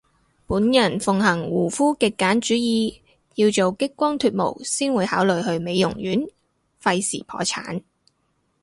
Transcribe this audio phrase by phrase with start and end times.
[0.47, 3.01] 本人奉行護膚極簡主義，
[3.35, 6.25] 要做激光脫毛先會考慮去美容院，
[6.81, 7.83] 廢事破產